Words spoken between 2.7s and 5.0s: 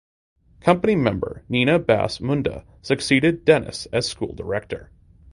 succeeded Dennis as school director.